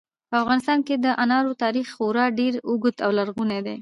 په 0.29 0.35
افغانستان 0.43 0.79
کې 0.87 0.95
د 1.05 1.07
انارو 1.23 1.59
تاریخ 1.63 1.87
خورا 1.95 2.25
ډېر 2.39 2.53
اوږد 2.69 2.95
او 3.05 3.09
لرغونی 3.17 3.59
دی. 3.65 3.69